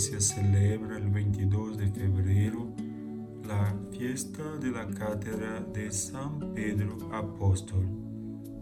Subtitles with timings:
[0.00, 2.72] iglesia celebra el 22 de febrero
[3.46, 7.86] la fiesta de la cátedra de San Pedro Apóstol.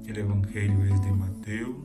[0.04, 1.84] El Evangelio es de Mateo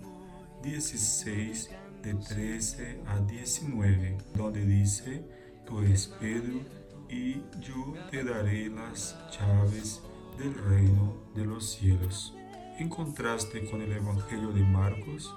[0.64, 1.70] 16,
[2.02, 5.24] de 13 a 19, donde dice,
[5.68, 6.62] tú eres Pedro
[7.08, 10.02] y yo te daré las llaves
[10.40, 12.34] del reino de los cielos.
[12.80, 15.32] En contraste con el Evangelio de Marcos,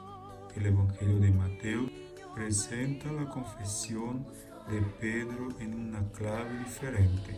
[0.54, 2.05] el Evangelio de Mateo
[2.36, 4.26] presenta la confesión
[4.68, 7.34] de Pedro en una clave diferente.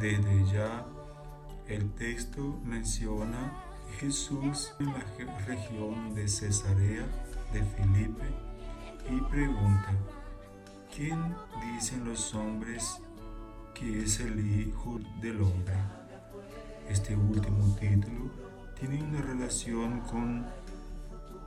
[0.00, 0.84] Desde ya,
[1.68, 3.52] el texto menciona
[4.00, 5.04] Jesús en la
[5.46, 7.06] región de Cesarea
[7.52, 8.24] de Filipe
[9.08, 9.94] y pregunta,
[10.92, 11.36] ¿quién
[11.72, 13.00] dicen los hombres
[13.72, 15.76] que es el Hijo del Hombre?
[16.88, 18.32] Este último título
[18.80, 20.44] tiene una relación con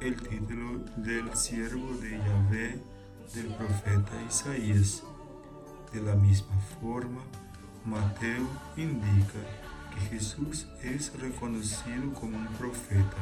[0.01, 2.81] el título del siervo de Yahvé
[3.35, 5.03] del profeta Isaías.
[5.93, 7.21] De la misma forma,
[7.85, 9.39] Mateo indica
[9.93, 13.17] que Jesús es reconocido como un profeta,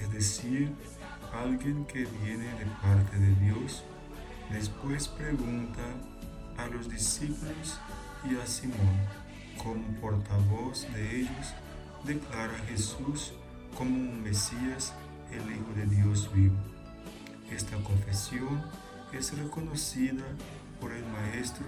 [0.00, 0.72] es decir,
[1.32, 3.84] alguien que viene de parte de Dios.
[4.50, 5.84] Después pregunta
[6.56, 7.78] a los discípulos
[8.28, 8.98] y a Simón,
[9.62, 11.54] como portavoz de ellos,
[12.04, 13.34] declara a Jesús
[13.76, 14.92] como un Mesías
[15.32, 16.56] el Hijo de Dios vivo.
[17.50, 18.62] Esta confesión
[19.12, 20.24] es reconocida
[20.80, 21.66] por el Maestro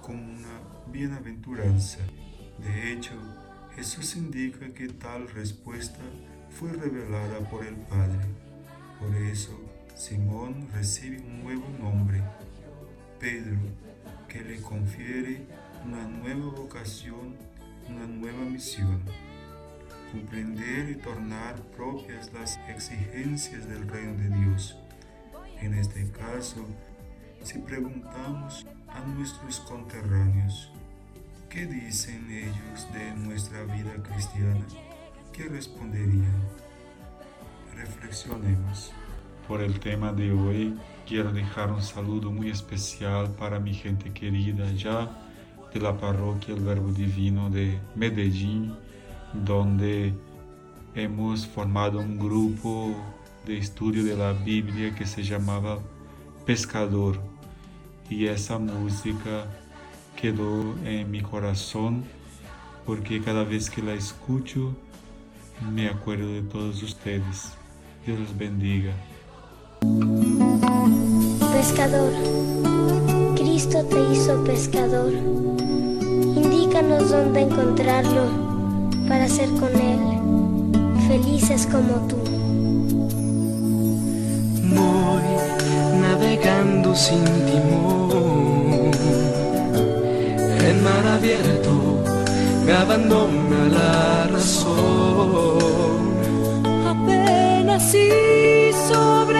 [0.00, 0.60] como una
[0.92, 1.98] bienaventuranza.
[2.58, 3.12] De hecho,
[3.76, 6.00] Jesús indica que tal respuesta
[6.50, 8.26] fue revelada por el Padre.
[8.98, 9.58] Por eso,
[9.94, 12.22] Simón recibe un nuevo nombre,
[13.18, 13.58] Pedro,
[14.28, 15.46] que le confiere
[15.84, 17.36] una nueva vocación,
[17.88, 19.00] una nueva misión
[20.10, 24.76] comprender y tornar propias las exigencias del reino de Dios.
[25.60, 26.66] En este caso,
[27.42, 30.70] si preguntamos a nuestros conterráneos,
[31.48, 34.66] ¿qué dicen ellos de nuestra vida cristiana?
[35.32, 36.42] ¿Qué responderían?
[37.74, 38.92] Reflexionemos.
[39.46, 44.70] Por el tema de hoy, quiero dejar un saludo muy especial para mi gente querida
[44.72, 45.10] ya
[45.72, 48.74] de la parroquia El Verbo Divino de Medellín,
[49.32, 50.14] donde
[50.94, 52.94] hemos formado un grupo
[53.46, 55.78] de estudio de la Biblia que se llamaba
[56.44, 57.20] Pescador
[58.08, 59.46] y esa música
[60.20, 62.04] quedó en mi corazón
[62.84, 64.74] porque cada vez que la escucho
[65.72, 67.52] me acuerdo de todos ustedes.
[68.04, 68.92] Dios los bendiga.
[71.52, 72.12] Pescador,
[73.36, 75.12] Cristo te hizo pescador.
[75.12, 78.49] Indícanos dónde encontrarlo
[79.10, 79.98] para ser con Él
[81.08, 82.16] felices como tú.
[84.76, 85.26] Voy
[86.00, 88.92] navegando sin timón,
[90.68, 91.72] en mar abierto,
[92.64, 95.98] grabándome a la razón.
[96.86, 98.08] Apenas si
[98.88, 99.39] sobrevivo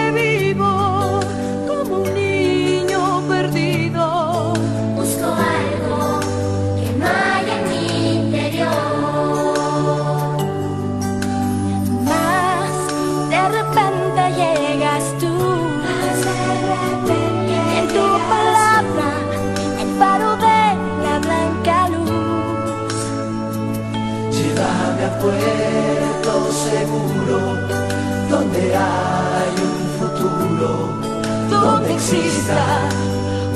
[32.13, 32.89] exista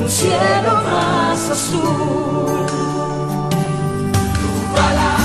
[0.01, 2.65] un cielo más azul.
[4.39, 5.24] Tu palabra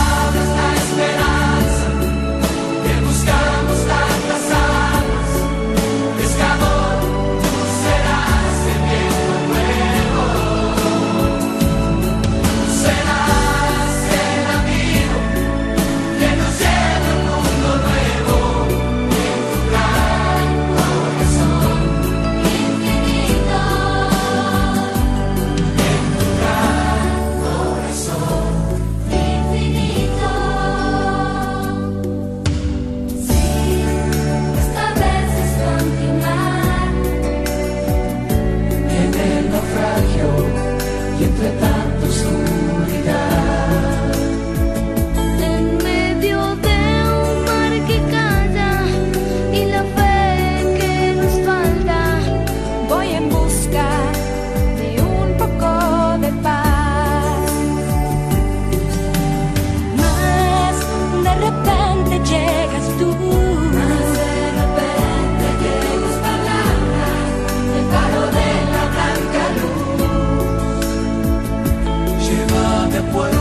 [73.02, 73.39] puedo.